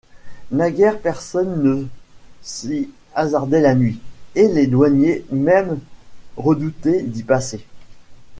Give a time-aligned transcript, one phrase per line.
[0.49, 1.85] Naguère personne ne
[2.41, 3.99] s'y hasardait la nuit,
[4.33, 5.77] et les douaniers mêmes
[6.37, 7.63] redoutaient d'y passer.